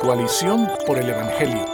[0.00, 1.66] Coalición por el Evangelio.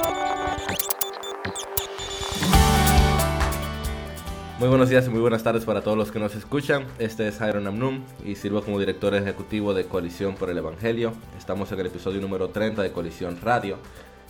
[4.59, 6.87] Muy buenos días y muy buenas tardes para todos los que nos escuchan.
[6.99, 11.13] Este es Jairo Namnum y sirvo como director ejecutivo de Coalición por el Evangelio.
[11.37, 13.77] Estamos en el episodio número 30 de Coalición Radio.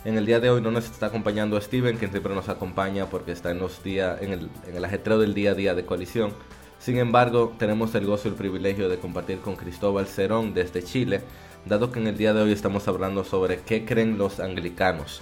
[0.03, 3.31] En el día de hoy no nos está acompañando Steven, quien siempre nos acompaña porque
[3.31, 6.33] está en, los días, en, el, en el ajetreo del día a día de Coalición.
[6.77, 11.21] Sin embargo, tenemos el gozo y el privilegio de compartir con Cristóbal Cerón desde Chile,
[11.65, 15.21] dado que en el día de hoy estamos hablando sobre qué creen los anglicanos.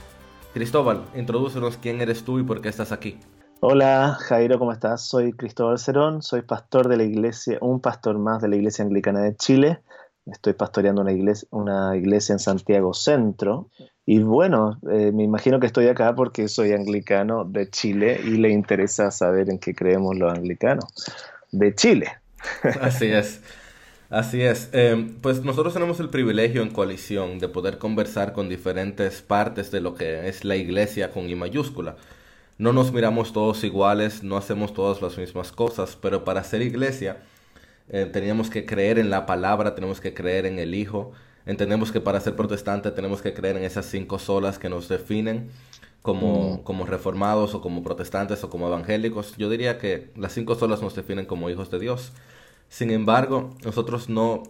[0.53, 3.17] Cristóbal, introdúcenos quién eres tú y por qué estás aquí.
[3.61, 5.07] Hola Jairo, ¿cómo estás?
[5.07, 9.21] Soy Cristóbal Cerón, soy pastor de la iglesia, un pastor más de la iglesia anglicana
[9.21, 9.79] de Chile.
[10.25, 13.69] Estoy pastoreando una iglesia, una iglesia en Santiago Centro.
[14.05, 18.49] Y bueno, eh, me imagino que estoy acá porque soy anglicano de Chile y le
[18.49, 20.85] interesa saber en qué creemos los anglicanos
[21.51, 22.07] de Chile.
[22.81, 23.41] Así es.
[24.13, 24.69] Así es.
[24.73, 29.81] Em, pues nosotros tenemos el privilegio en coalición de poder conversar con diferentes partes de
[29.81, 31.95] lo que es la iglesia con I mayúscula.
[32.59, 37.23] No nos miramos todos iguales, no hacemos todas las mismas cosas, pero para ser iglesia
[37.89, 41.13] eh, teníamos que creer en la palabra, tenemos que creer en el Hijo.
[41.47, 45.49] Entendemos que para ser protestante tenemos que creer en esas cinco solas que nos definen
[46.03, 46.63] como, mm.
[46.63, 49.35] como reformados o como protestantes o como evangélicos.
[49.37, 52.11] Yo diría que las cinco solas nos definen como hijos de Dios.
[52.73, 54.41] Sin embargo, nosotros no,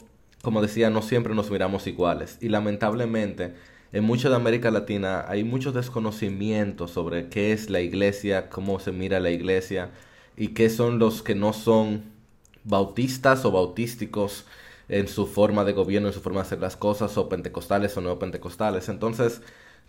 [0.41, 2.37] como decía, no siempre nos miramos iguales.
[2.39, 3.53] Y lamentablemente,
[3.91, 8.93] en mucha de América Latina hay mucho desconocimiento sobre qué es la iglesia, cómo se
[8.93, 9.91] mira la iglesia
[10.37, 12.03] y qué son los que no son
[12.63, 14.45] bautistas o bautísticos
[14.87, 18.01] en su forma de gobierno, en su forma de hacer las cosas, o pentecostales o
[18.01, 18.87] no pentecostales.
[18.87, 19.41] Entonces,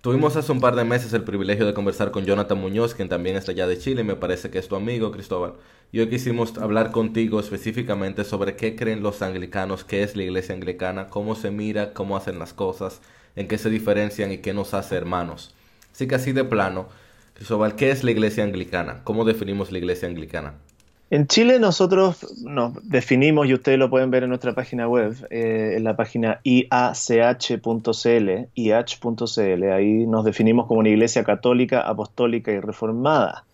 [0.04, 3.36] Tuvimos hace un par de meses el privilegio de conversar con Jonathan Muñoz, quien también
[3.36, 5.54] está allá de Chile, me parece que es tu amigo, Cristóbal.
[5.92, 10.54] Y hoy quisimos hablar contigo específicamente sobre qué creen los anglicanos, qué es la iglesia
[10.54, 13.00] anglicana, cómo se mira, cómo hacen las cosas,
[13.34, 15.54] en qué se diferencian y qué nos hace hermanos.
[15.90, 16.86] Así que así de plano,
[17.32, 19.00] Cristóbal, ¿qué es la iglesia anglicana?
[19.04, 20.52] ¿Cómo definimos la iglesia anglicana?
[21.10, 25.74] En Chile nosotros nos definimos, y ustedes lo pueden ver en nuestra página web, eh,
[25.76, 33.44] en la página iach.cl, iach.cl, ahí nos definimos como una iglesia católica, apostólica y reformada.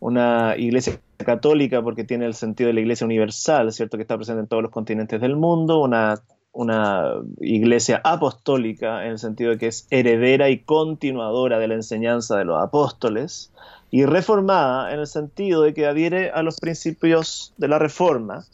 [0.00, 3.96] Una iglesia católica porque tiene el sentido de la iglesia universal, ¿cierto?
[3.96, 6.20] Que está presente en todos los continentes del mundo, una,
[6.52, 12.36] una iglesia apostólica en el sentido de que es heredera y continuadora de la enseñanza
[12.36, 13.52] de los apóstoles,
[13.90, 18.44] y reformada en el sentido de que adhiere a los principios de la reforma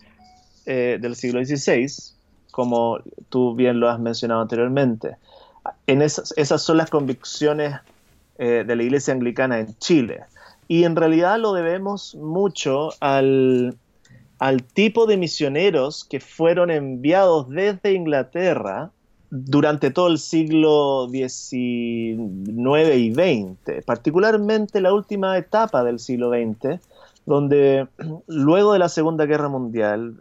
[0.64, 1.86] eh, del siglo XVI,
[2.50, 5.16] como tú bien lo has mencionado anteriormente.
[5.86, 7.74] En esas, esas son las convicciones
[8.38, 10.24] eh, de la Iglesia Anglicana en Chile.
[10.68, 13.76] Y en realidad lo debemos mucho al,
[14.38, 18.90] al tipo de misioneros que fueron enviados desde Inglaterra
[19.30, 22.18] durante todo el siglo XIX
[22.96, 26.80] y XX, particularmente la última etapa del siglo XX,
[27.24, 27.88] donde
[28.28, 30.14] luego de la Segunda Guerra Mundial,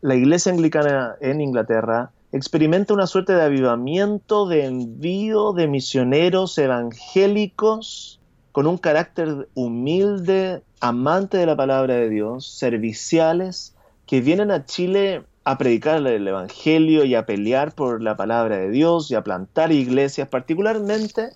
[0.00, 8.18] la Iglesia Anglicana en Inglaterra experimenta una suerte de avivamiento, de envío de misioneros evangélicos
[8.54, 13.74] con un carácter humilde, amante de la palabra de Dios, serviciales,
[14.06, 18.70] que vienen a Chile a predicar el Evangelio y a pelear por la palabra de
[18.70, 21.30] Dios y a plantar iglesias, particularmente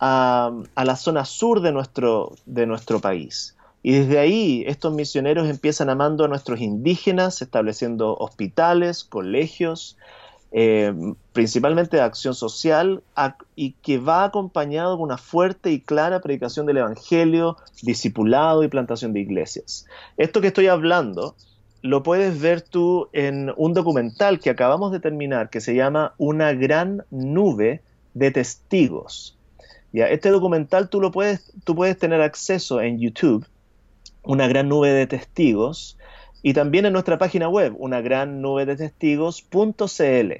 [0.00, 3.54] a, la zona sur de nuestro, de nuestro país.
[3.82, 9.98] Y desde ahí estos misioneros empiezan amando a nuestros indígenas, estableciendo hospitales, colegios,
[10.56, 10.94] eh,
[11.32, 13.02] principalmente de acción social,
[13.56, 19.12] y que va acompañado de una fuerte y clara predicación del Evangelio, discipulado y plantación
[19.12, 19.84] de iglesias.
[20.16, 21.34] Esto que estoy hablando
[21.82, 26.52] lo puedes ver tú en un documental que acabamos de terminar que se llama Una
[26.52, 27.82] gran nube
[28.14, 29.36] de testigos.
[29.92, 33.44] Ya, este documental tú lo puedes, tú puedes tener acceso en YouTube,
[34.22, 35.98] Una gran nube de testigos,
[36.46, 40.32] y también en nuestra página web, una gran nube de testigos.cl.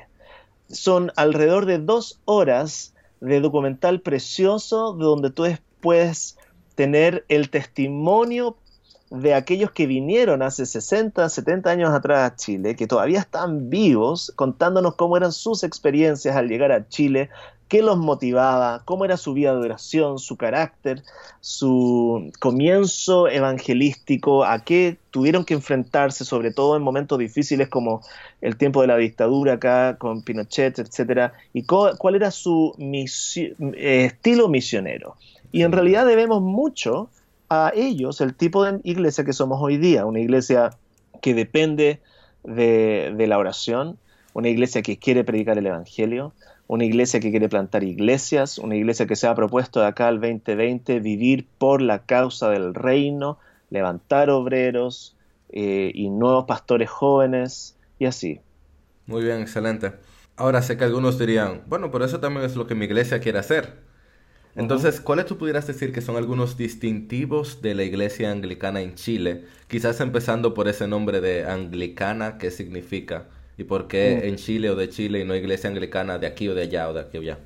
[0.68, 2.92] Son alrededor de dos horas
[3.22, 5.46] de documental precioso donde tú
[5.80, 6.36] puedes
[6.74, 8.58] tener el testimonio
[9.08, 14.30] de aquellos que vinieron hace 60, 70 años atrás a Chile, que todavía están vivos,
[14.36, 17.30] contándonos cómo eran sus experiencias al llegar a Chile,
[17.74, 21.02] qué los motivaba, cómo era su vida de oración, su carácter,
[21.40, 28.00] su comienzo evangelístico, a qué tuvieron que enfrentarse, sobre todo en momentos difíciles como
[28.40, 34.48] el tiempo de la dictadura acá con Pinochet, etcétera, y cuál era su eh, estilo
[34.48, 35.16] misionero.
[35.50, 37.08] Y en realidad debemos mucho
[37.50, 40.70] a ellos el tipo de iglesia que somos hoy día, una iglesia
[41.20, 41.98] que depende
[42.44, 43.98] de, la oración,
[44.32, 46.34] una iglesia que quiere predicar el Evangelio,
[46.74, 50.20] una iglesia que quiere plantar iglesias, una iglesia que se ha propuesto de acá al
[50.20, 53.38] 2020 vivir por la causa del reino,
[53.70, 55.16] levantar obreros
[55.50, 58.40] eh, y nuevos pastores jóvenes y así.
[59.06, 59.92] Muy bien, excelente.
[60.36, 63.38] Ahora sé que algunos dirían, bueno, pero eso también es lo que mi iglesia quiere
[63.38, 63.74] hacer.
[64.56, 69.44] Entonces, ¿cuáles tú pudieras decir que son algunos distintivos de la iglesia anglicana en Chile?
[69.68, 73.26] Quizás empezando por ese nombre de anglicana, ¿qué significa?
[73.56, 76.54] ¿Y por qué en Chile o de Chile y no iglesia anglicana de aquí o
[76.54, 77.38] de allá o de aquí o allá?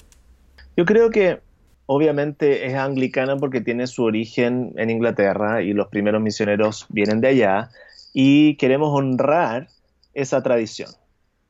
[0.76, 1.40] Yo creo que
[1.86, 7.28] obviamente es anglicana porque tiene su origen en Inglaterra y los primeros misioneros vienen de
[7.28, 7.70] allá
[8.14, 9.68] y queremos honrar
[10.14, 10.90] esa tradición.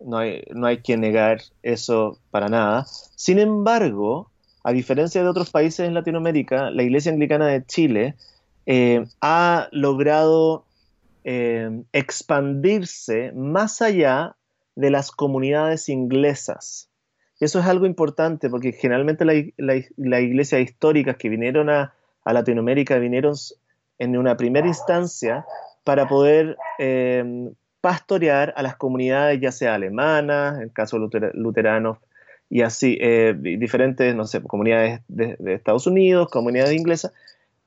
[0.00, 2.86] No hay, no hay que negar eso para nada.
[3.16, 4.30] Sin embargo,
[4.64, 8.14] a diferencia de otros países en Latinoamérica, la Iglesia Anglicana de Chile
[8.66, 10.64] eh, ha logrado
[11.24, 14.36] eh, expandirse más allá
[14.78, 16.88] de las comunidades inglesas.
[17.40, 19.36] Y eso es algo importante porque generalmente las
[19.96, 21.94] la, iglesias históricas que vinieron a,
[22.24, 23.34] Latinoamérica vinieron
[23.98, 25.46] en una primera instancia
[25.82, 31.96] para poder eh, pastorear a las comunidades, ya sea alemanas, en el caso luteranos,
[32.50, 37.14] y así, eh, diferentes, no sé, comunidades de, de, Estados Unidos, comunidades inglesas,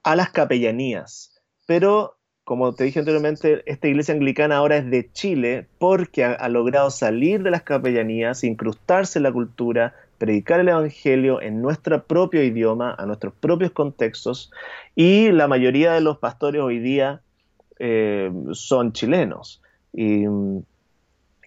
[0.04, 1.42] a las capellanías.
[1.66, 2.18] Pero
[2.52, 7.44] como te dije anteriormente, esta iglesia anglicana ahora es de Chile porque ha, logrado salir
[7.44, 13.06] de las capellanías, incrustarse en la cultura, predicar el Evangelio en nuestro propio idioma, a
[13.06, 14.52] nuestros propios contextos,
[14.98, 17.22] y la mayoría de los pastores hoy día
[17.80, 19.62] eh, son chilenos.
[19.94, 20.26] Y,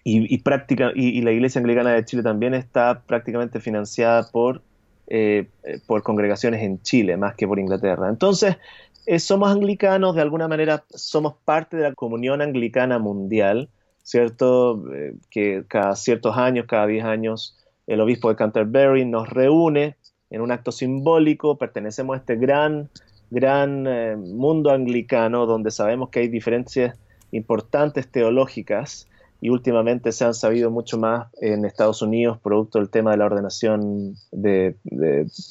[0.01, 4.63] la iglesia anglicana de Chile también está prácticamente financiada por,
[5.05, 5.49] eh,
[5.85, 8.09] por congregaciones en Chile, más que por Inglaterra.
[8.09, 8.57] Entonces,
[9.05, 13.69] eh, somos anglicanos, de alguna manera somos parte de la comunión anglicana mundial,
[14.03, 14.83] ¿cierto?
[14.93, 17.57] Eh, que cada ciertos años, cada 10 años,
[17.87, 19.95] el obispo de Canterbury nos reúne
[20.29, 22.89] en un acto simbólico, pertenecemos a este gran,
[23.29, 26.97] gran eh, mundo anglicano donde sabemos que hay diferencias
[27.31, 29.07] importantes teológicas
[29.41, 33.25] y últimamente se han sabido mucho más en Estados Unidos producto del tema de la
[33.25, 34.75] ordenación de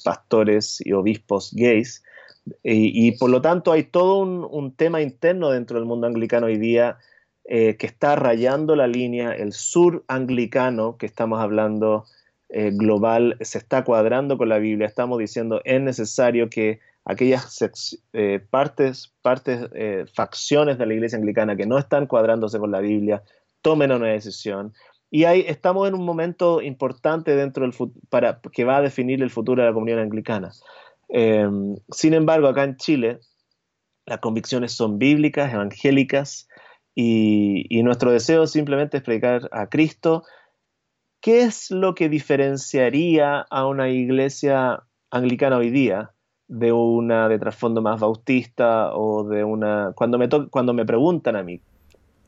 [0.04, 2.02] pastores y obispos gays.
[2.62, 6.98] Y, por lo tanto hay todo un, tema interno dentro del mundo anglicano hoy día
[7.44, 12.04] eh, que está rayando la línea, el sur anglicano que estamos hablando
[12.50, 17.58] eh, global se está cuadrando con la Biblia, estamos diciendo es necesario que aquellas
[18.12, 19.60] eh, partes, partes
[20.12, 23.22] facciones de la iglesia anglicana que no están cuadrándose con la Biblia
[23.62, 24.74] tomen una decisión.
[25.10, 27.74] Y ahí estamos en un momento importante dentro del
[28.08, 30.50] para que va a definir el futuro de la comunidad anglicana.
[31.16, 33.20] Em, sin embargo, acá en Chile,
[34.04, 36.48] las convicciones son bíblicas, evangélicas,
[36.92, 40.24] y, nuestro deseo simplemente es predicar a Cristo.
[41.20, 46.10] ¿Qué es lo que diferenciaría a una iglesia anglicana hoy día
[46.48, 49.92] de una de trasfondo más bautista o de una...
[49.94, 51.60] Cuando me, cuando me preguntan a mí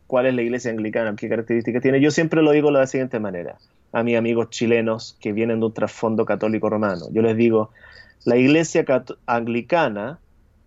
[0.07, 3.19] cuál es la iglesia anglicana, qué características tiene, yo siempre lo digo de la siguiente
[3.19, 3.59] manera
[3.93, 7.07] a mis amigos chilenos que vienen de un trasfondo católico romano.
[7.13, 7.71] Yo les digo,
[8.25, 8.85] la iglesia
[9.27, 10.21] anglicana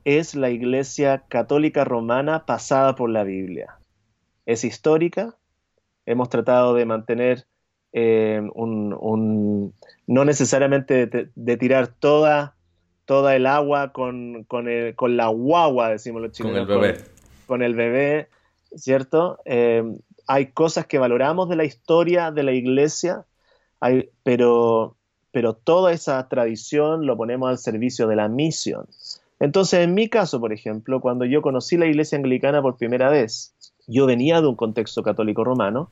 [0.06, 3.78] es la iglesia católica romana pasada por la Biblia.
[4.46, 5.36] Es histórica,
[6.06, 7.46] hemos tratado de mantener
[7.92, 9.74] eh, un,
[10.07, 12.56] no necesariamente de, tirar toda,
[13.06, 14.45] toda el agua con,
[15.02, 16.52] la guagua, decimos los chicos.
[16.52, 16.97] Con el bebé.
[17.45, 18.30] Con, el bebé,
[18.76, 19.40] ¿cierto?
[19.45, 19.83] Eh,
[20.28, 23.26] hay cosas que valoramos de la historia de la iglesia,
[23.80, 24.95] hay, pero
[25.31, 28.86] pero toda esa tradición lo ponemos al servicio de la misión.
[29.40, 33.54] Entonces, en mi caso, por ejemplo, cuando yo conocí la iglesia anglicana por primera vez,
[33.88, 35.90] yo venía de un contexto católico romano,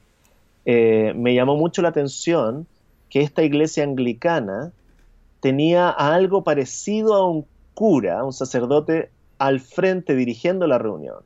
[0.66, 2.68] eh, me llamó mucho la atención
[3.10, 4.72] que esta iglesia anglicana
[5.40, 11.18] tenía algo parecido a un cura, un sacerdote al frente dirigiendo la reunión.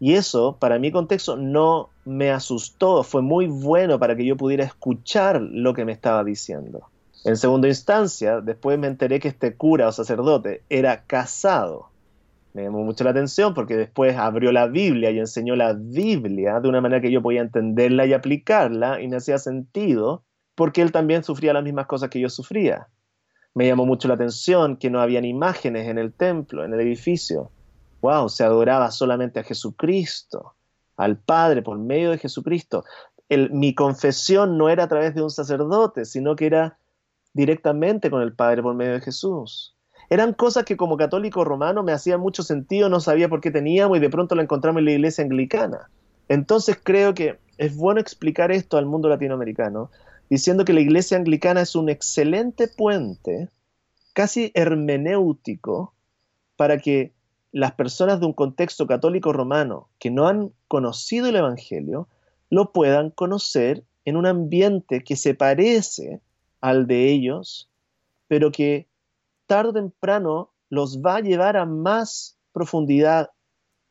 [0.00, 4.64] Y eso, para mi contexto, no me asustó, fue muy bueno para que yo pudiera
[4.64, 6.88] escuchar lo que me estaba diciendo.
[7.24, 11.90] En segunda instancia, después me enteré que este cura o sacerdote era casado.
[12.52, 16.68] Me llamó mucho la atención porque después abrió la Biblia y enseñó la Biblia de
[16.68, 20.24] una manera que yo podía entenderla y aplicarla y me hacía sentido
[20.56, 22.88] porque él también sufría las mismas cosas que yo sufría.
[23.54, 27.50] Me llamó mucho la atención que no habían imágenes en el templo, en el edificio.
[28.00, 28.28] ¡Wow!
[28.30, 30.54] Se adoraba solamente a Jesucristo,
[30.96, 32.84] al Padre por medio de Jesucristo.
[33.28, 36.78] mi confesión no era a través de un sacerdote, sino que era
[37.32, 39.74] directamente con el Padre por medio de Jesús.
[40.10, 43.96] Eran cosas que como católico romano me hacían mucho sentido, no sabía por qué teníamos
[43.96, 45.88] y de pronto lo encontramos en la iglesia anglicana.
[46.28, 49.90] Entonces creo que es bueno explicar esto al mundo latinoamericano
[50.28, 53.48] diciendo que la iglesia anglicana es un excelente puente,
[54.14, 55.94] casi hermenéutico,
[56.56, 57.12] para que
[57.52, 62.08] las personas de un contexto católico romano que no han conocido el Evangelio
[62.50, 66.20] lo puedan conocer en un ambiente que se parece
[66.62, 67.68] al de ellos,
[68.28, 68.88] pero que
[69.46, 73.30] tarde o temprano los va a llevar a más profundidad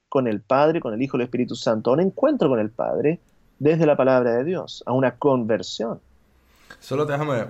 [0.10, 2.72] con el Padre, con el Hijo y el Espíritu Santo, a un encuentro con el
[2.72, 3.20] Padre
[3.60, 6.02] desde la palabra de Dios, a una conversión.
[6.80, 7.46] Solo déjame,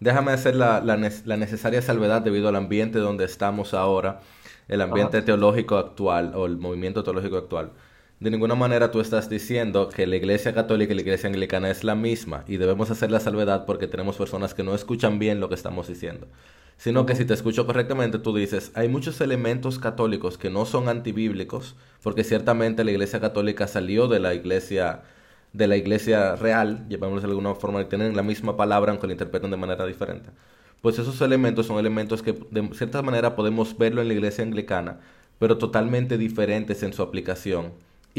[0.00, 0.96] déjame hacer la, la,
[1.36, 4.20] necesaria salvedad debido al ambiente donde estamos ahora,
[4.68, 7.70] el ambiente teológico actual o el movimiento teológico actual.
[8.20, 11.84] De ninguna manera tú estás diciendo que la Iglesia Católica y la Iglesia Anglicana es
[11.84, 15.48] la misma y debemos hacer la salvedad porque tenemos personas que no escuchan bien lo
[15.48, 16.26] que estamos diciendo.
[16.78, 20.88] Sino que si te escucho correctamente, tú dices, hay muchos elementos católicos que no son
[20.88, 25.02] antibíblicos, porque ciertamente la Iglesia Católica salió de la Iglesia
[25.52, 29.12] de la Iglesia real, llamémoslo de alguna forma, que tienen la misma palabra aunque la
[29.12, 30.30] interpretan de manera diferente.
[30.82, 34.98] Pues esos elementos son elementos que de cierta manera podemos verlo en la Iglesia Anglicana,
[35.38, 37.72] pero totalmente diferentes en su aplicación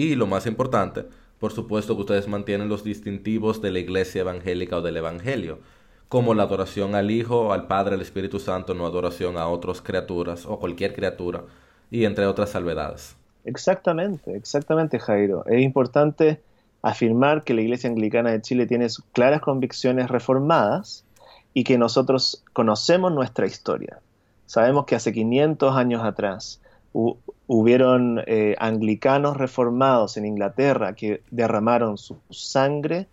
[0.04, 1.06] y lo más importante,
[1.40, 5.60] por supuesto que ustedes mantienen los distintivos de la iglesia evangélica o del evangelio,
[6.08, 10.46] como la adoración al Hijo, al Padre, al Espíritu Santo, no adoración a otras criaturas
[10.46, 11.44] o cualquier criatura,
[11.92, 13.16] y entre otras salvedades.
[13.44, 15.46] Exactamente, exactamente Jairo.
[15.46, 16.42] Es importante
[16.82, 21.06] afirmar que la Iglesia Anglicana de Chile tiene claras convicciones reformadas
[21.54, 24.00] y que nosotros conocemos nuestra historia.
[24.46, 26.62] Sabemos que hace 500 años atrás
[26.92, 33.08] hubieron eh, anglicanos reformados en Inglaterra que derramaron su sangre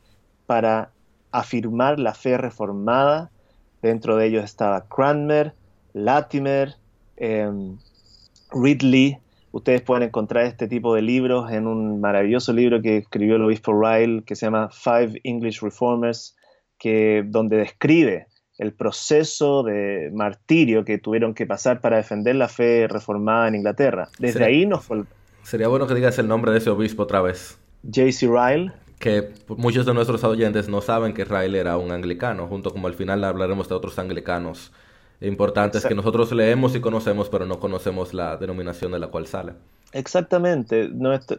[0.46, 0.90] para
[1.30, 3.30] afirmar la fe reformada.
[3.82, 5.54] Dentro de ellos estaba Cranmer,
[5.92, 6.74] Latimer,
[7.16, 7.76] em,
[8.50, 9.18] Ridley.
[9.52, 13.72] Ustedes pueden encontrar este tipo de libros en un maravilloso libro que escribió el obispo
[13.72, 16.36] Ryle que se llama Five English Reformers,
[16.78, 18.26] que, donde describe
[18.58, 24.08] el proceso de martirio que tuvieron que pasar para defender la fe reformada en Inglaterra.
[24.18, 24.86] Desde ahí nos...
[25.42, 27.58] Sería bueno que digas el nombre de ese obispo otra vez.
[27.84, 28.26] J.C.
[28.26, 28.72] Ryle.
[28.98, 32.94] Que muchos de nuestros oyentes no saben que Ryle era un anglicano, junto como al
[32.94, 34.72] final hablaremos de otros anglicanos
[35.20, 39.52] importantes que nosotros leemos y conocemos, pero no conocemos la denominación de la cual sale.
[39.92, 40.90] Exactamente.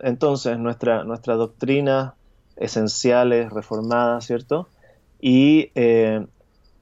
[0.03, 2.15] Entonces, nuestra, nuestra doctrina
[2.55, 4.67] esencial es reformada, ¿cierto?
[5.19, 6.25] Y eh,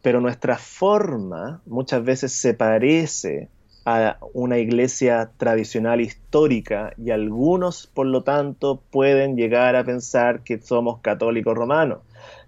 [0.05, 3.49] pero nuestra forma muchas veces se parece
[3.85, 10.61] a una iglesia tradicional histórica y algunos, por lo tanto, pueden llegar a pensar que
[10.61, 12.01] somos católicos romanos.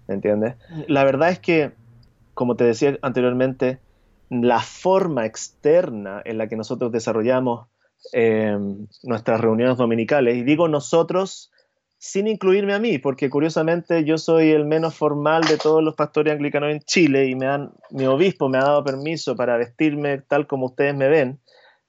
[0.06, 0.54] ¿Me entiendes?
[0.86, 1.72] La verdad es que,
[2.32, 3.80] como te decía anteriormente,
[4.30, 7.66] la forma externa en la que nosotros desarrollamos
[8.12, 8.56] eh,
[9.02, 11.50] nuestras reuniones dominicales, y digo nosotros
[11.98, 16.32] sin incluirme a mí, porque curiosamente yo soy el menos formal de todos los pastores
[16.32, 20.46] anglicanos en Chile y me dan, mi obispo me ha dado permiso para vestirme tal
[20.46, 21.40] como ustedes me ven,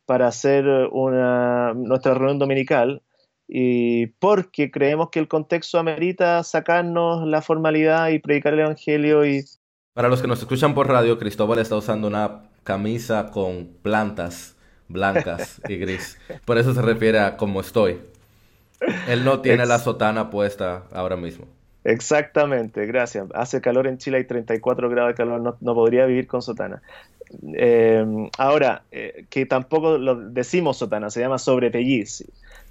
[0.06, 3.04] para hacer una, nuestra reunión dominical,
[3.48, 9.26] y porque creemos que el contexto amerita sacarnos la formalidad y predicar el Evangelio.
[9.26, 9.44] Y...
[9.94, 14.56] Para los que nos escuchan por radio, Cristóbal está usando una camisa con plantas
[14.88, 16.20] blancas y gris.
[16.46, 18.00] Por eso se refiere a cómo estoy.
[19.08, 21.46] Él no tiene la sotana puesta ahora mismo.
[21.84, 23.28] Exactamente, gracias.
[23.34, 26.82] Hace calor en Chile, hay 34 grados de calor, no, podría vivir con sotana.
[27.54, 28.06] Eh,
[28.38, 32.26] ahora, eh, que tampoco lo decimos sotana, se llama sobrepelliz,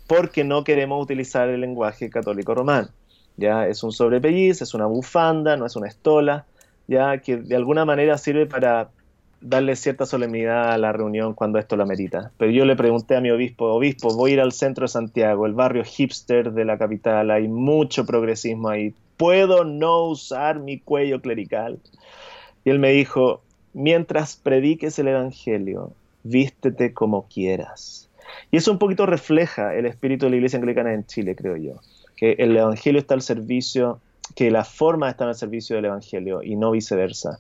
[0.07, 2.89] porque no queremos utilizar el lenguaje católico romano.
[3.37, 6.45] Ya es un sobrepelliz, es una bufanda, no es una estola,
[6.87, 8.91] ya que de alguna manera sirve para
[9.41, 12.31] darle cierta solemnidad a la reunión cuando esto lo amerita.
[12.39, 15.47] Pero yo le pregunté a mi obispo, obispo, voy a ir al centro de Santiago,
[15.47, 21.21] el barrio hipster de la capital, hay mucho progresismo ahí, ¿puedo no usar mi cuello
[21.21, 21.79] clerical?
[22.65, 23.43] Y él me dijo,
[23.73, 25.93] mientras prediques el Evangelio,
[26.25, 28.09] vístete como quieras.
[28.51, 31.75] Y eso un poquito refleja el espíritu de la Iglesia Anglicana en Chile, creo yo,
[32.17, 34.01] que el Evangelio está al servicio,
[34.35, 37.39] que la forma está al servicio del Evangelio y no viceversa.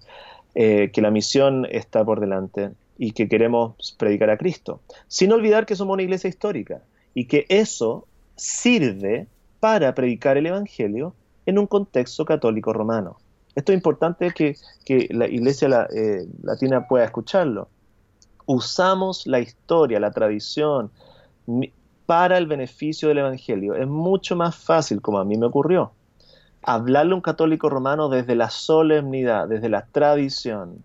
[0.61, 5.67] Eh, que la misión está por delante y que queremos predicar a Cristo, sin olvidar
[5.67, 6.83] que somos una iglesia histórica
[7.15, 9.29] y que eso sirve
[9.61, 11.15] para predicar el Evangelio
[11.47, 13.19] en un contexto católico romano.
[13.55, 14.57] Esto es importante que,
[15.11, 17.69] la iglesia eh, latina pueda escucharlo.
[18.45, 20.91] Usamos la historia, la tradición,
[22.05, 23.77] para el beneficio del Evangelio.
[23.77, 25.93] Es mucho más fácil, como a mí me ocurrió
[26.62, 30.85] hablarle a un católico romano desde la solemnidad, desde la tradición,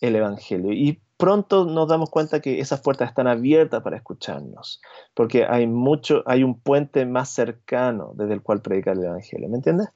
[0.00, 0.72] el Evangelio.
[0.72, 4.80] Y pronto nos damos cuenta que esas puertas están abiertas para escucharnos,
[5.14, 9.56] porque hay mucho, hay un puente más cercano desde el cual predicar el Evangelio, ¿me
[9.56, 9.88] entiendes?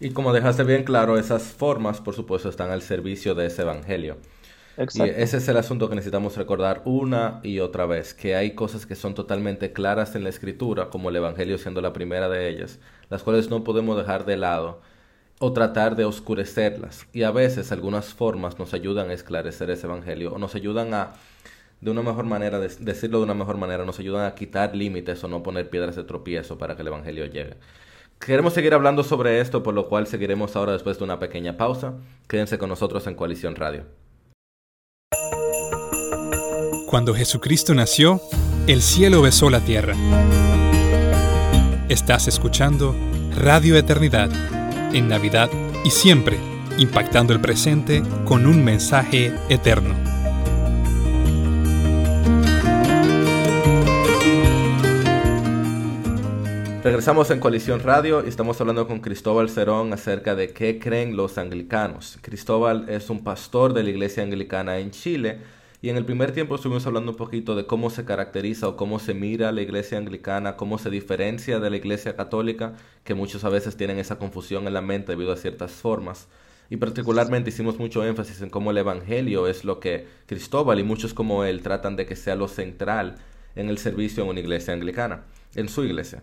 [0.00, 4.16] Y como dejaste bien claro, esas formas, por supuesto, están al servicio de ese Evangelio.
[4.76, 8.96] Ese es el asunto que necesitamos recordar una y otra vez, que hay cosas que
[8.96, 13.22] son totalmente claras en la Escritura, como el Evangelio siendo la primera de ellas, las
[13.22, 14.80] cuales no podemos dejar de lado
[15.38, 17.06] o tratar de oscurecerlas.
[17.12, 21.12] Y a veces algunas formas nos ayudan a esclarecer ese Evangelio o nos ayudan a,
[21.80, 25.28] de una mejor manera, decirlo de una mejor manera, nos ayudan a quitar límites o
[25.28, 27.56] no poner piedras de tropiezo para que el Evangelio llegue.
[28.18, 31.94] Queremos seguir hablando sobre esto, por lo cual seguiremos ahora después de una pequeña pausa.
[32.26, 33.84] Quédense con nosotros en Coalición Radio.
[36.94, 38.20] Cuando Jesucristo nació,
[38.68, 39.96] el cielo besó la tierra.
[41.88, 42.94] Estás escuchando
[43.36, 44.30] Radio Eternidad
[44.94, 45.50] en Navidad
[45.84, 46.38] y siempre
[46.78, 49.92] impactando el presente con un mensaje eterno.
[56.84, 61.38] Regresamos en Coalición Radio y estamos hablando con Cristóbal Cerón acerca de qué creen los
[61.38, 62.18] anglicanos.
[62.22, 66.54] Cristóbal es un pastor de la iglesia anglicana en Chile y en el primer tiempo
[66.54, 70.56] estuvimos hablando un poquito de cómo se caracteriza o cómo se mira la iglesia anglicana,
[70.56, 72.72] cómo se diferencia de la iglesia católica,
[73.04, 76.26] que muchos a veces tienen esa confusión en la mente debido a ciertas formas.
[76.70, 81.12] Y particularmente hicimos mucho énfasis en cómo el Evangelio es lo que Cristóbal y muchos
[81.12, 83.16] como él tratan de que sea lo central
[83.54, 85.24] en el servicio en una iglesia anglicana,
[85.54, 86.22] en su iglesia.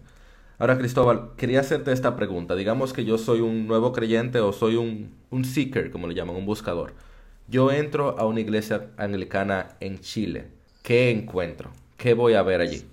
[0.57, 2.55] Ahora, Cristóbal, quería hacerte esta pregunta.
[2.55, 6.35] Digamos que yo soy un nuevo creyente o soy un, un seeker, como le llaman,
[6.35, 6.95] un buscador.
[7.51, 10.47] Yo entro a una iglesia anglicana en Chile.
[10.83, 11.69] ¿Qué encuentro?
[11.97, 12.89] ¿Qué voy a ver allí?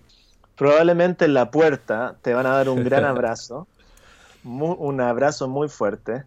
[0.56, 3.68] Probablemente en la puerta te van a dar un gran abrazo,
[4.44, 6.24] un abrazo muy fuerte,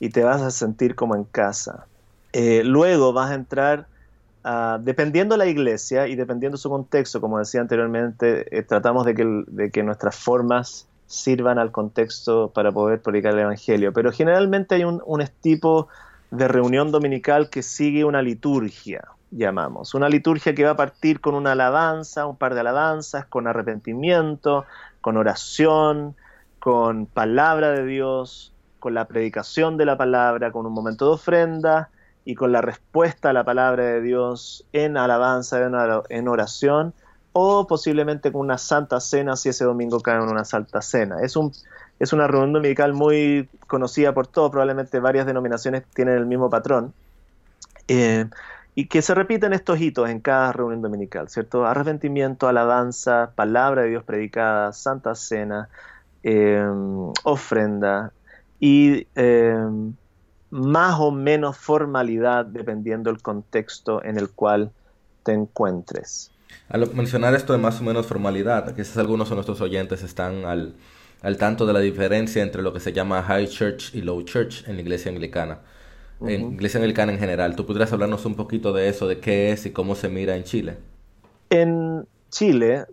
[0.00, 1.86] y te vas a sentir como en casa.
[2.32, 3.86] Eh, luego vas a entrar,
[4.80, 9.70] dependiendo la iglesia y dependiendo su contexto, como decía anteriormente, eh, tratamos de que, de
[9.70, 15.00] que nuestras formas sirvan al contexto para poder predicar el Evangelio, pero generalmente hay un,
[15.06, 15.88] un tipo
[16.30, 19.94] de reunión dominical que sigue una liturgia, llamamos.
[19.94, 24.64] Una liturgia que va a partir con una alabanza, un par de alabanzas, con arrepentimiento,
[25.00, 26.16] con oración,
[26.58, 31.90] con palabra de Dios, con la predicación de la palabra, con un momento de ofrenda
[32.24, 35.58] y con la respuesta a la palabra de Dios en alabanza,
[36.08, 36.94] en oración,
[37.32, 41.22] o posiblemente con una santa cena si ese domingo cae en una santa cena.
[41.22, 41.52] Es un,
[42.00, 46.94] es una reunión dominical muy conocida por todos, probablemente varias denominaciones tienen el mismo patrón,
[47.86, 48.24] eh,
[48.74, 51.66] y que se repiten estos hitos en cada reunión dominical, ¿cierto?
[51.66, 55.68] Arrepentimiento, alabanza, palabra de Dios predicada, santa cena,
[56.22, 56.64] eh,
[57.24, 58.12] ofrenda
[58.58, 59.56] y eh,
[60.50, 64.70] más o menos formalidad dependiendo del contexto en el cual
[65.22, 66.30] te encuentres.
[66.68, 70.74] Al mencionar esto de más o menos formalidad, quizás algunos de nuestros oyentes están al,
[71.22, 74.66] al tanto de la diferencia entre lo que se llama High Church y Low Church
[74.66, 75.60] en la iglesia anglicana.
[76.22, 77.56] En iglesia anglicana en general.
[77.56, 80.44] ¿Tú podrías hablarnos un poquito de eso, de qué es y cómo se mira en
[80.44, 80.76] Chile?
[81.48, 82.84] En Chile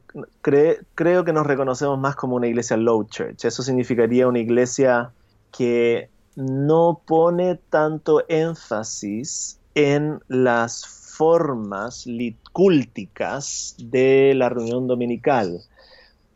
[0.41, 3.45] creo que nos reconocemos más como una iglesia Low Church.
[3.45, 5.11] Eso significaría una iglesia
[5.51, 15.61] que no pone tanto énfasis en las formas litúrgicas de la reunión dominical.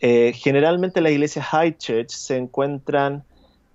[0.02, 3.24] Eh, generalmente las iglesias high church se encuentran,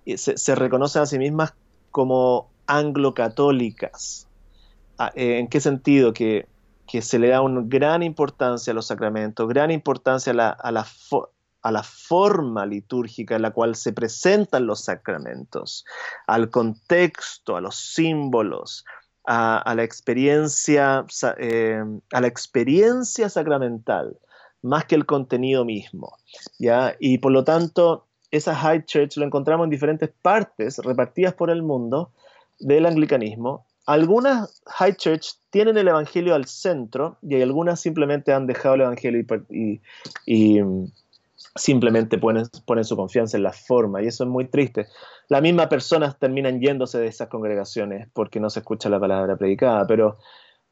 [0.05, 1.53] se, se reconocen a sí mismas
[1.91, 4.27] como anglo-católicas.
[4.97, 6.13] Ah, eh, ¿En qué sentido?
[6.13, 6.47] Que,
[7.01, 10.87] se le da una gran importancia a los sacramentos, gran importancia a la, a la,
[11.61, 15.85] a la forma litúrgica en la cual se presentan los sacramentos,
[16.27, 18.85] al contexto, a los símbolos,
[19.25, 21.05] a, la experiencia,
[21.37, 24.17] eh, a la experiencia sacramental
[24.61, 26.17] más que el contenido mismo.
[26.59, 26.95] ¿ya?
[26.99, 31.63] Y por lo tanto, esa high church lo encontramos en diferentes partes repartidas por el
[31.63, 32.11] mundo
[32.59, 33.65] del anglicanismo.
[33.85, 39.25] Algunas high church tienen el evangelio al centro y algunas simplemente han dejado el evangelio
[40.25, 40.91] y, mm,
[41.55, 44.87] simplemente ponen, ponen, su confianza en la forma y eso es muy triste.
[45.29, 49.87] Las mismas personas terminan yéndose de esas congregaciones porque no se escucha la palabra predicada,
[49.87, 50.17] pero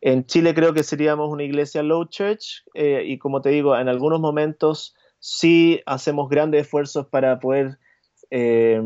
[0.01, 3.89] en Chile creo que seríamos una iglesia low church eh, y como te digo, en
[3.89, 7.79] algunos momentos sí hacemos grandes esfuerzos para poder
[8.31, 8.81] eh,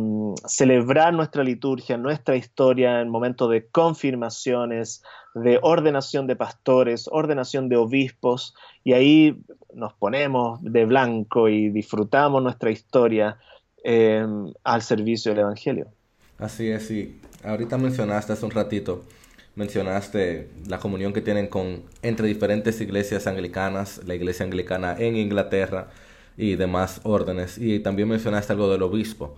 [0.45, 5.02] celebrar nuestra liturgia, nuestra historia en momentos de confirmaciones,
[5.34, 9.41] de ordenación de pastores, ordenación de obispos, y ahí
[9.74, 13.38] nos ponemos de blanco y disfrutamos nuestra historia
[13.84, 14.26] eh,
[14.63, 15.88] al servicio del Evangelio.
[16.38, 19.04] Así es, y ahorita mencionaste hace un ratito
[19.60, 25.89] mencionaste la comunión que tienen con entre diferentes iglesias anglicanas, la iglesia anglicana en Inglaterra
[26.38, 27.58] y demás órdenes.
[27.58, 29.36] Y también mencionaste algo del obispo,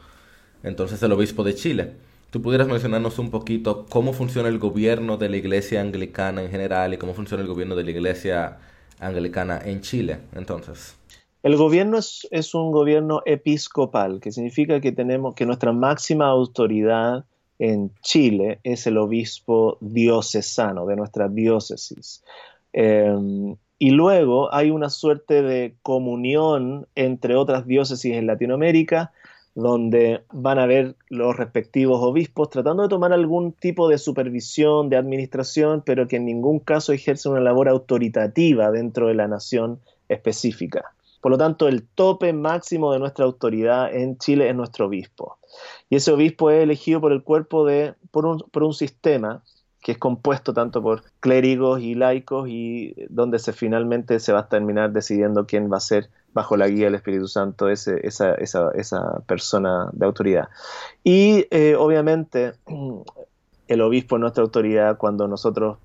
[0.61, 1.93] entonces el obispo de Chile.
[2.29, 6.93] ¿Tú pudieras mencionarnos un poquito cómo funciona el gobierno de la iglesia anglicana en general
[6.93, 8.59] y cómo funciona el gobierno de la iglesia
[8.99, 10.19] anglicana en Chile?
[10.35, 10.95] Entonces.
[11.41, 17.25] El gobierno es, es un gobierno episcopal, que significa que tenemos que nuestra máxima autoridad
[17.61, 22.23] en Chile es el obispo diocesano de nuestra diócesis.
[22.73, 29.11] Em, y luego hay una suerte de comunión entre otras diócesis en Latinoamérica,
[29.53, 34.97] donde van a ver los respectivos obispos tratando de tomar algún tipo de supervisión, de
[34.97, 40.95] administración, pero que en ningún caso ejercen una labor autoritativa dentro de la nación específica.
[41.21, 45.37] Por lo tanto, el tope máximo de nuestra autoridad en Chile es nuestro obispo.
[45.89, 49.43] Y ese obispo es elegido por el cuerpo de, por un, por un sistema
[49.81, 54.47] que es compuesto tanto por clérigos y laicos y donde se finalmente se va a
[54.47, 59.19] terminar decidiendo quién va a ser bajo la guía del Espíritu Santo esa, esa, esa,
[59.25, 60.49] persona de autoridad.
[61.03, 62.53] Y eh, obviamente
[63.67, 65.77] el obispo es nuestra autoridad cuando nosotros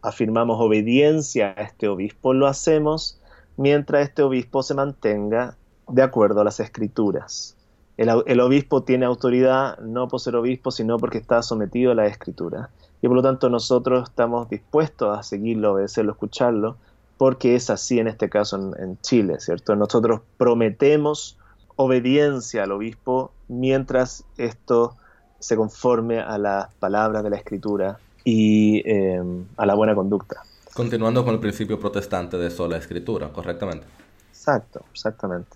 [0.00, 3.21] afirmamos obediencia a este obispo, lo hacemos
[3.56, 5.56] mientras este obispo se mantenga
[5.88, 7.56] de acuerdo a las escrituras.
[7.96, 12.70] El, obispo tiene autoridad no por ser obispo, sino porque está sometido a la escritura.
[13.02, 16.76] Y por lo tanto nosotros estamos dispuestos a seguirlo, obedecerlo, escucharlo,
[17.18, 19.76] porque es así en este caso en, Chile, ¿cierto?
[19.76, 21.38] Nosotros prometemos
[21.76, 24.96] obediencia al obispo mientras esto
[25.38, 29.22] se conforme a las palabras de la escritura y eh,
[29.56, 30.42] a la buena conducta.
[30.74, 33.86] Continuando con el principio protestante de sola escritura, correctamente.
[34.30, 35.50] Exacto, exactamente.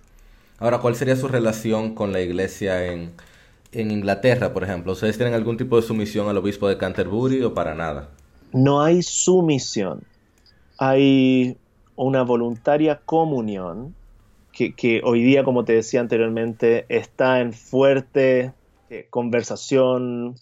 [0.59, 3.11] Ahora, ¿cuál sería su relación con la iglesia en,
[3.71, 4.93] en Inglaterra, por ejemplo?
[4.93, 8.09] ¿Ustedes tienen algún tipo de sumisión al obispo de Canterbury o para nada?
[8.53, 10.03] No hay sumisión.
[10.77, 11.57] Hay
[11.95, 13.95] una voluntaria comunión
[14.51, 18.53] que, que hoy día, como te decía anteriormente, está en fuerte
[18.89, 20.35] eh, conversación,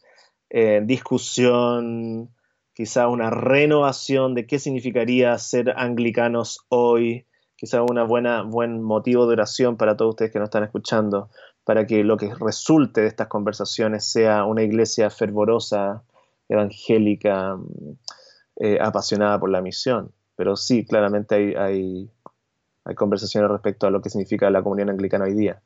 [0.49, 2.29] eh, discusión,
[2.75, 9.77] quizá una renovación de qué significaría ser anglicanos hoy, quizá buena buen motivo de oración
[9.77, 11.29] para todos ustedes que nos están escuchando,
[11.63, 16.03] para que lo que resulte de estas conversaciones sea una iglesia fervorosa,
[16.49, 17.57] evangélica,
[18.57, 20.11] eh, apasionada por la misión.
[20.35, 22.09] Pero sí, claramente hay, hay,
[22.83, 25.61] hay conversaciones respecto a lo que significa la comunión anglicana hoy día.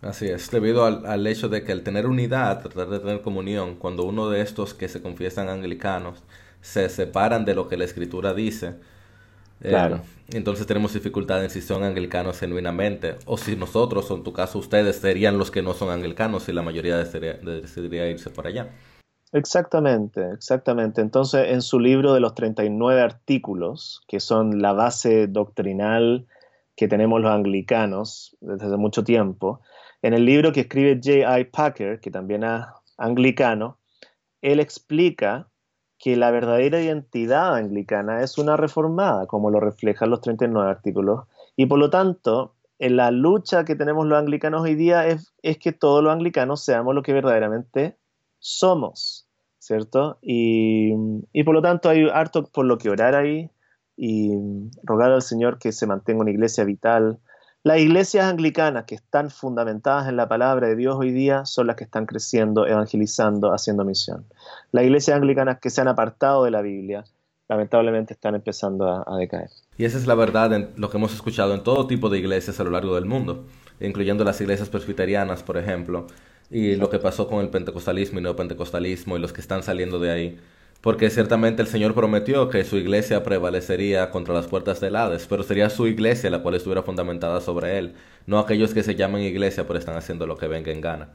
[0.00, 3.76] Así es, debido al, al, hecho de que al tener unidad, tratar de tener comunión,
[3.76, 6.22] cuando uno de estos que se confiesan anglicanos
[6.62, 8.76] se separan de lo que la escritura dice.
[9.60, 9.96] Eh,
[10.30, 14.58] entonces tenemos dificultad en si son anglicanos genuinamente, o si nosotros, o en tu caso
[14.58, 18.70] ustedes, serían los que no son anglicanos y la mayoría decidiría, decidiría irse por allá.
[19.32, 21.00] Exactamente, exactamente.
[21.00, 26.26] Entonces, en su libro de los 39 artículos, que son la base doctrinal
[26.76, 29.60] que tenemos los anglicanos desde hace mucho tiempo,
[30.02, 31.44] en el libro que escribe J.I.
[31.44, 32.62] Packer, que también es
[32.98, 33.78] anglicano,
[34.42, 35.48] él explica
[36.02, 41.66] que la verdadera identidad anglicana es una reformada, como lo reflejan los 39 artículos, y
[41.66, 45.70] por lo tanto, en la lucha que tenemos los anglicanos hoy día es, es que
[45.70, 47.96] todos los anglicanos seamos lo que verdaderamente
[48.40, 49.28] somos,
[49.60, 50.18] ¿cierto?
[50.22, 50.92] Y,
[51.32, 53.48] y por lo tanto hay harto por lo que orar ahí
[53.96, 54.32] y
[54.82, 57.20] rogar al Señor que se mantenga una iglesia vital,
[57.64, 61.76] las iglesias anglicanas que están fundamentadas en la palabra de Dios hoy día son las
[61.76, 64.24] que están creciendo, evangelizando, haciendo misión.
[64.72, 67.04] Las iglesias anglicanas que se han apartado de la Biblia,
[67.48, 69.50] lamentablemente están empezando a, decaer.
[69.78, 72.58] Y esa es la verdad en lo que hemos escuchado en todo tipo de iglesias
[72.58, 73.46] a lo largo del mundo,
[73.80, 76.08] incluyendo las iglesias presbiterianas, por ejemplo,
[76.50, 80.10] y lo que pasó con el pentecostalismo y neopentecostalismo y los que están saliendo de
[80.10, 80.40] ahí
[80.82, 85.44] porque ciertamente el Señor prometió que su iglesia prevalecería contra las puertas del Hades, pero
[85.44, 87.94] sería su iglesia la cual estuviera fundamentada sobre él,
[88.26, 91.10] no aquellos que se llaman iglesia pero están haciendo lo que venga en gana.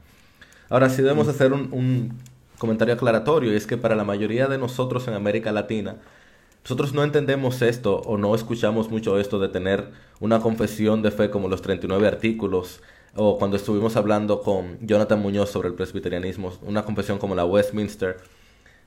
[0.70, 2.18] Ahora sí debemos hacer un, un
[2.56, 5.96] comentario aclaratorio, y es que para la mayoría de nosotros en América Latina,
[6.64, 11.28] nosotros no entendemos esto o no escuchamos mucho esto de tener una confesión de fe
[11.28, 12.80] como los 39 artículos,
[13.14, 18.16] o cuando estuvimos hablando con Jonathan Muñoz sobre el presbiterianismo, una confesión como la Westminster,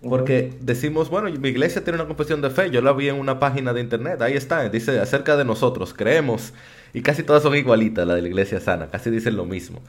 [0.08, 3.40] porque decimos, bueno, mi iglesia tiene una confesión de fe, yo la vi en una
[3.40, 6.54] página de internet, ahí está, dice acerca de nosotros, creemos,
[6.94, 9.80] y casi todas son igualitas, la de la iglesia sana, casi dicen lo mismo.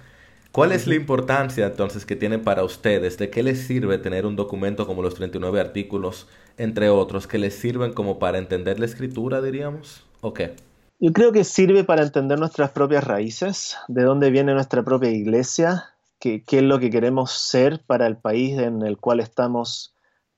[0.52, 3.16] ¿Cuál es la importancia entonces que tiene para ustedes?
[3.16, 7.54] ¿De qué les sirve tener un documento como los 39 artículos, entre otros, que les
[7.54, 10.04] sirven como para entender la escritura, diríamos?
[10.20, 10.54] ¿O qué?
[11.00, 15.86] Yo creo que sirve para entender nuestras propias raíces, de dónde viene nuestra propia iglesia,
[16.18, 19.94] qué, qué es lo que queremos ser para el país en el cual estamos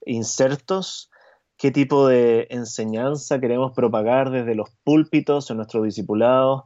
[0.07, 1.11] insertos
[1.57, 6.65] qué tipo de enseñanza queremos propagar desde los púlpitos en nuestros discipulados,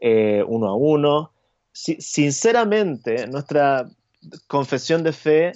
[0.00, 1.32] eh, uno a uno.
[1.72, 3.88] sinceramente, nuestra
[4.46, 5.52] confesión de fe,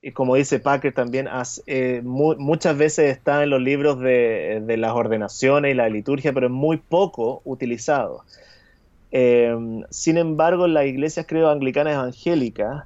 [0.00, 1.28] y como dice Packer también,
[1.66, 6.52] eh, muchas veces está en los libros de, las ordenaciones y la liturgia, pero es
[6.52, 8.24] muy poco utilizado.
[9.10, 9.54] Eh,
[9.90, 12.84] sin embargo, las iglesias, creo, anglicanas evangélicas,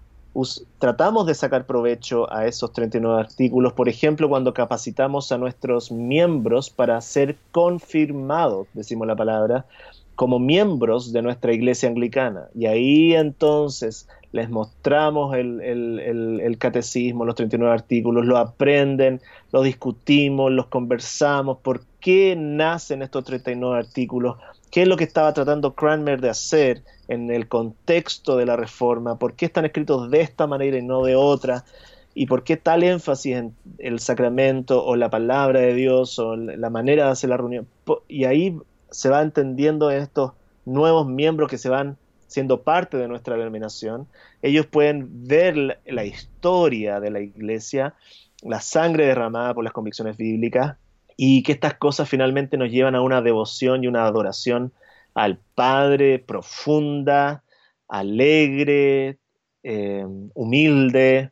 [0.78, 6.70] tratamos de sacar provecho a esos 39 artículos, por ejemplo, cuando capacitamos a nuestros miembros
[6.70, 9.66] para ser confirmados, decimos la palabra,
[10.14, 12.48] como miembros de nuestra iglesia anglicana.
[12.54, 19.20] Y ahí entonces les mostramos el, el, catecismo, los 39 artículos, lo aprenden,
[19.52, 24.36] lo discutimos, los conversamos, por qué nacen estos 39 artículos,
[24.72, 29.18] qué es lo que estaba tratando Cranmer de hacer en el contexto de la reforma,
[29.18, 31.66] por qué están escritos de esta manera y no de otra,
[32.14, 36.70] y por qué tal énfasis en el sacramento o la palabra de Dios o la
[36.70, 37.68] manera de hacer la reunión.
[38.08, 38.56] Y ahí
[38.90, 40.32] se va entendiendo estos
[40.64, 44.06] nuevos miembros que se van siendo parte de nuestra denominación.
[44.40, 47.94] Ellos pueden ver la historia de la iglesia,
[48.42, 50.76] la sangre derramada por las convicciones bíblicas,
[51.16, 54.72] y que estas cosas finalmente nos llevan a una devoción y una adoración
[55.14, 57.44] al Padre profunda,
[57.88, 59.18] alegre,
[59.62, 61.30] eh, humilde,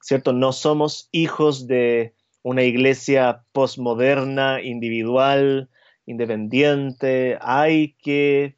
[0.00, 0.32] ¿cierto?
[0.32, 5.68] No somos hijos de una iglesia posmoderna, individual,
[6.06, 8.56] independiente, hay que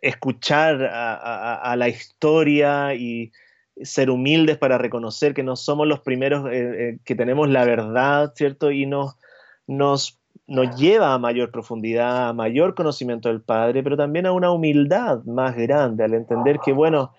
[0.00, 3.30] escuchar a, la historia y
[3.82, 8.32] ser humildes para reconocer que no somos los primeros eh, eh, que tenemos la verdad,
[8.34, 8.72] ¿cierto?
[8.72, 8.86] Y
[9.66, 14.50] nos, nos lleva a mayor profundidad, a mayor conocimiento del Padre, pero también a una
[14.50, 17.12] humildad más grande, al entender que, bueno,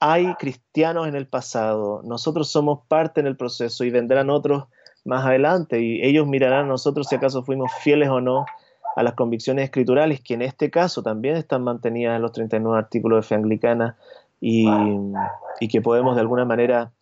[0.00, 4.64] hay cristianos en el pasado, nosotros somos parte en el proceso y vendrán otros
[5.04, 8.46] más adelante y ellos mirarán a nosotros si acaso fuimos fieles o no
[8.96, 13.18] a las convicciones escriturales, que en este caso también están mantenidas en los 39 artículos
[13.18, 13.96] de fe anglicana
[14.40, 14.66] y,
[15.60, 16.92] y que podemos de alguna manera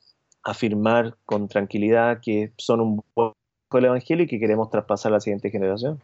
[0.42, 3.32] afirmar con tranquilidad que son un buen
[3.76, 6.00] el Evangelio y que queremos traspasar a la siguiente generación.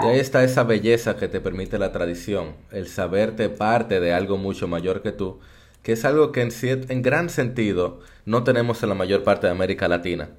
[0.00, 4.38] Y ahí está esa belleza que te permite la tradición, el saberte parte de algo
[4.38, 5.38] mucho mayor que tú,
[5.82, 9.86] que es algo que en, gran sentido no tenemos en la mayor parte de América
[9.86, 10.30] Latina.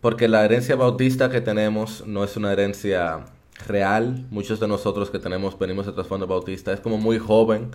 [0.00, 3.24] Porque la herencia bautista que tenemos no es una herencia
[3.66, 4.26] real.
[4.30, 6.72] Muchos de nosotros que tenemos venimos de trasfondo bautista.
[6.72, 7.70] Es como muy joven.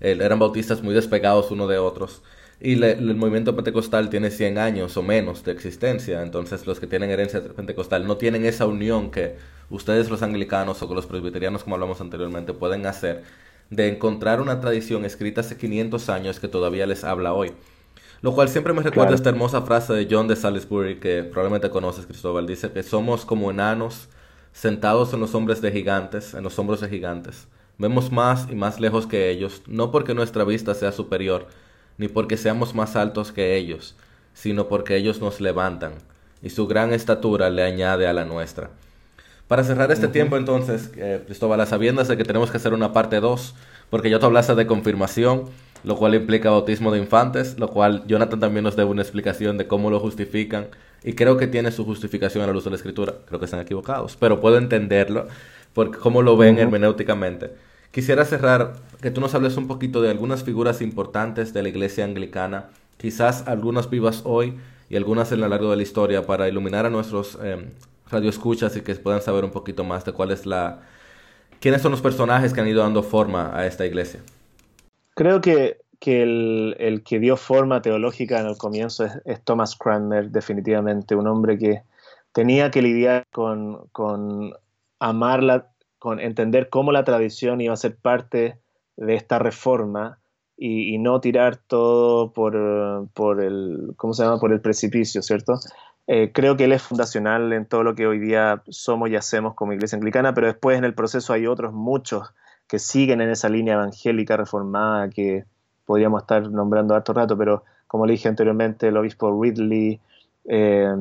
[0.00, 2.22] eran bautistas muy despegados uno de otros.
[2.64, 7.10] Y el movimiento pentecostal tiene 100 años o menos de existencia, entonces los que tienen
[7.10, 9.34] herencia pentecostal no tienen esa unión que
[9.68, 13.24] ustedes los anglicanos o los presbiterianos, como hablamos anteriormente, pueden hacer
[13.70, 17.50] de encontrar una tradición escrita hace 500 años que todavía les habla hoy.
[18.20, 22.06] Lo cual siempre me recuerda esta hermosa frase de John de Salisbury que probablemente conoces,
[22.06, 22.46] Cristóbal.
[22.46, 24.08] Dice que somos como enanos
[24.52, 27.48] sentados en los hombres de gigantes, en los hombros de gigantes.
[27.78, 31.48] Vemos más y más lejos que ellos, no porque nuestra vista sea superior,
[32.02, 33.94] ni porque seamos más altos que ellos,
[34.34, 35.92] sino porque ellos nos levantan,
[36.42, 38.70] y su gran estatura le añade a la nuestra.
[39.46, 42.92] Para cerrar este tiempo entonces, eh, Cristóbal, a sabiendas de que tenemos que hacer una
[42.92, 43.54] parte 2,
[43.88, 45.44] porque yo te hablaste de confirmación,
[45.84, 49.68] lo cual implica bautismo de infantes, lo cual Jonathan también nos debe una explicación de
[49.68, 50.66] cómo lo justifican,
[51.04, 53.60] y creo que tiene su justificación a la luz de la escritura, creo que están
[53.60, 55.28] equivocados, pero puedo entenderlo,
[55.72, 57.52] porque cómo lo ven hermenéuticamente.
[57.92, 62.06] Quisiera cerrar que tú nos hables un poquito de algunas figuras importantes de la iglesia
[62.06, 64.56] anglicana, quizás algunas vivas hoy
[64.88, 67.68] y algunas en lo largo de la historia, para iluminar a nuestros eh,
[68.10, 70.80] radioescuchas y que puedan saber un poquito más de cuál es la...
[71.60, 74.20] quiénes son los personajes que han ido dando forma a esta iglesia.
[75.14, 75.76] Creo que,
[76.06, 81.82] el, que dio forma teológica en el comienzo es, Thomas Cranmer, definitivamente, un hombre que
[82.32, 84.54] tenía que lidiar con, con
[84.98, 85.71] amar la,
[86.02, 88.58] con entender cómo la tradición iba a ser parte
[88.96, 90.18] de esta reforma
[90.56, 92.56] y, no tirar todo por,
[93.40, 94.40] el, ¿cómo se llama?
[94.40, 95.60] por el precipicio, ¿cierto?
[96.08, 99.54] Eh, creo que él es fundacional en todo lo que hoy día somos y hacemos
[99.54, 102.34] como iglesia anglicana, pero después en el proceso hay otros muchos
[102.66, 105.44] que siguen en esa línea evangélica reformada que
[105.86, 110.00] podríamos estar nombrando harto rato, pero como le dije anteriormente, el obispo Ridley,
[110.46, 110.96] eh,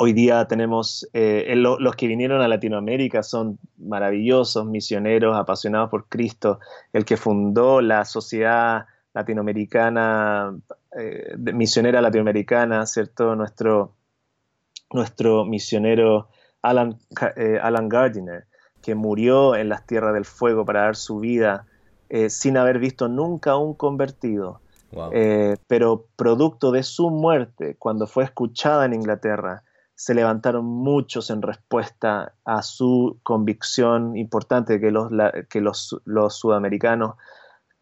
[0.00, 6.60] Hoy día tenemos, eh, los que vinieron a Latinoamérica son maravillosos, misioneros, apasionados por Cristo.
[6.92, 10.56] El que fundó la sociedad latinoamericana,
[10.96, 13.34] eh, misionera latinoamericana, ¿cierto?
[13.34, 13.96] Nuestro,
[14.92, 16.28] nuestro misionero
[16.62, 16.96] Alan,
[17.34, 18.46] eh, Alan Gardiner,
[18.80, 21.66] que murió en las tierras del fuego para dar su vida
[22.28, 24.60] sin haber visto nunca un convertido.
[25.66, 29.64] pero producto de su muerte, cuando fue escuchada en Inglaterra,
[29.98, 35.10] se levantaron muchos en respuesta a su convicción importante de que los,
[35.50, 37.16] que los, sudamericanos,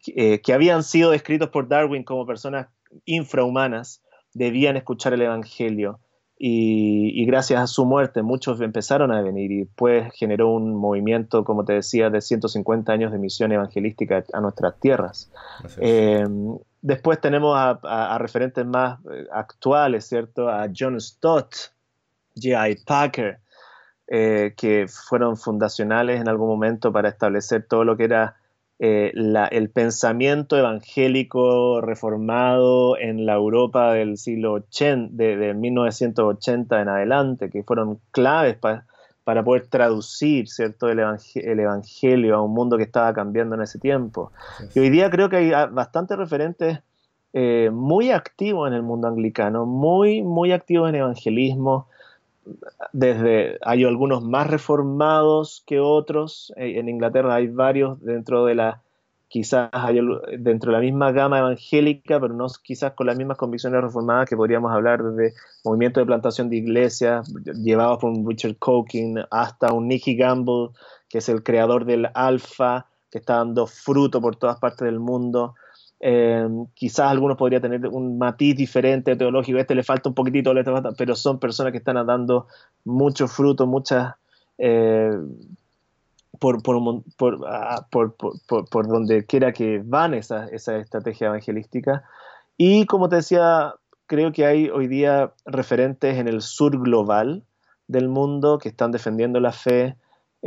[0.07, 2.69] eh, que habían sido descritos por Darwin como personas
[3.05, 4.01] infrahumanas,
[4.33, 5.99] debían escuchar el Evangelio.
[6.39, 11.65] Y, gracias a su muerte muchos empezaron a venir y pues generó un movimiento, como
[11.65, 15.31] te decía, de 150 años de misión evangelística a nuestras tierras.
[15.79, 16.25] Eh,
[16.81, 20.49] después tenemos a, referentes más eh, actuales, ¿cierto?
[20.49, 21.76] A John Stott,
[22.41, 22.77] J.I.
[22.85, 23.39] Packer,
[24.07, 28.37] eh, que fueron fundacionales en algún momento para establecer todo lo que era
[28.79, 29.11] eh,
[29.51, 37.63] el pensamiento evangélico reformado en la Europa del siglo 80, de, 1980 en adelante, que
[37.63, 40.89] fueron claves para poder traducir ¿cierto?
[40.89, 40.99] El,
[41.59, 44.31] evangelio a un mundo que estaba cambiando en ese tiempo.
[44.75, 46.79] Y hoy día creo que hay ah, bastantes referentes
[47.33, 51.87] eh, muy activos en el mundo anglicano, muy, muy activos en evangelismo,
[52.93, 56.53] desde hay algunos más reformados que otros.
[56.57, 58.81] Eh, en Inglaterra hay varios dentro de la
[59.29, 59.99] quizás hay
[60.39, 64.37] dentro de la misma gama evangélica, pero no quizás con las mismas convicciones reformadas que
[64.37, 67.31] podríamos hablar desde movimiento de plantación de iglesias
[67.61, 70.69] llevados por Richard Coking hasta un Nicky Gamble,
[71.09, 75.55] que es el creador del Alfa, que está dando fruto por todas partes del mundo.
[75.99, 80.53] Eh, quizás algunos podrían tener un matiz diferente teológico, este le falta un poquitito,
[80.97, 82.47] pero son personas que están dando
[82.85, 84.13] mucho fruto, muchas...
[84.57, 85.11] Eh,
[86.39, 86.61] por,
[87.47, 92.03] ah, por, por, por, donde quiera que van esa, esa estrategia evangelística.
[92.57, 93.73] Y como te decía,
[94.07, 97.43] creo que hay hoy día referentes en el sur global
[97.87, 99.95] del mundo que están defendiendo la fe,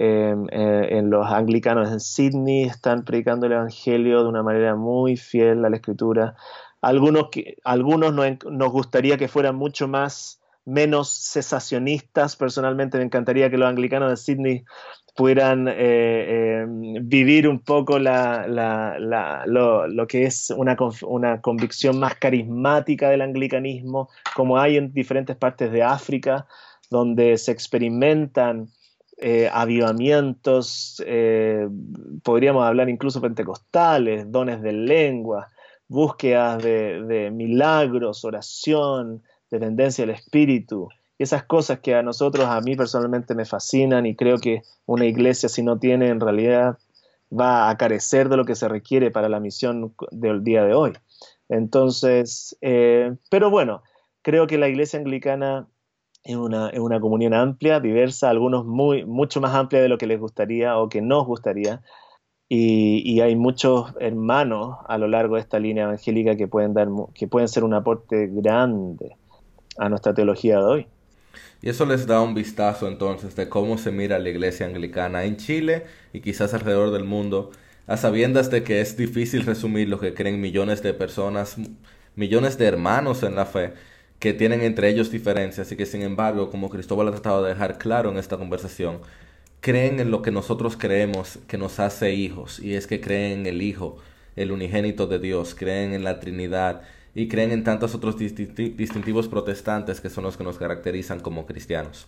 [0.03, 0.35] Eh,
[0.93, 5.69] en los anglicanos en Sydney están predicando el Evangelio de una manera muy fiel a
[5.69, 6.37] la Escritura.
[6.81, 7.27] Algunos,
[7.65, 12.37] algunos nos gustaría que fueran mucho más, menos cesacionistas.
[12.37, 14.65] Personalmente me encantaría que los anglicanos de Sydney
[15.15, 18.47] pudieran eh, em, vivir un poco la,
[19.47, 25.37] lo, lo, que es una, una convicción más carismática del anglicanismo, como hay en diferentes
[25.37, 26.47] partes de África,
[26.89, 28.71] donde se experimentan
[29.23, 31.69] eh, avivamientos, eh,
[32.23, 35.49] podríamos hablar incluso pentecostales, dones de lengua,
[35.89, 40.89] búsquedas de, milagros, oración, dependencia del Espíritu.
[41.19, 45.51] Esas cosas que a nosotros, a mí personalmente me fascinan y creo que una iglesia
[45.51, 46.79] si no tiene en realidad
[47.31, 50.93] va a carecer de lo que se requiere para la misión del día de hoy.
[51.51, 53.83] Entonces, eh, pero bueno,
[54.23, 55.67] creo que la iglesia anglicana
[56.23, 60.21] es una, una, comunión amplia, diversa, algunos muy, mucho más amplia de lo que les
[60.21, 61.83] gustaría o que nos gustaría.
[62.53, 67.29] Y, hay muchos hermanos a lo largo de esta línea evangélica que pueden, dar, que
[67.29, 69.17] pueden ser un aporte grande
[69.79, 70.87] a nuestra teología de hoy.
[71.63, 75.37] Y eso les da un vistazo entonces de cómo se mira la iglesia anglicana en
[75.37, 77.51] Chile y quizás alrededor del mundo,
[77.87, 81.57] a sabiendas de que es difícil resumir lo que creen millones de personas,
[82.17, 83.75] millones de hermanos en la fe,
[84.21, 87.79] que tienen entre ellos diferencias y que sin embargo, como Cristóbal ha tratado de dejar
[87.79, 88.99] claro en esta conversación,
[89.61, 93.47] creen en lo que nosotros creemos que nos hace hijos y es que creen en
[93.47, 93.97] el Hijo,
[94.37, 96.83] el unigénito de Dios, creen en la Trinidad
[97.15, 102.07] y creen en tantos otros distintivos protestantes que son los que nos caracterizan como cristianos.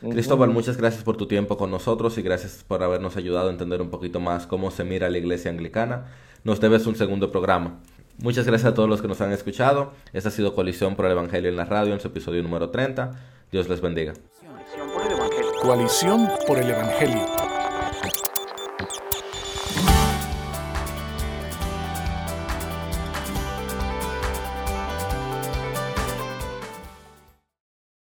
[0.00, 3.80] Cristóbal, muchas gracias por tu tiempo con nosotros y gracias por habernos ayudado a entender
[3.82, 6.06] un poquito más cómo se mira la iglesia anglicana.
[6.42, 7.78] Nos debes un segundo programa.
[8.18, 9.92] Muchas gracias a todos los que nos han escuchado.
[10.12, 13.10] Esta ha sido Coalición por el Evangelio en la radio en su episodio número 30.
[13.50, 14.12] Dios les bendiga.
[15.60, 17.26] Coalición por el Evangelio.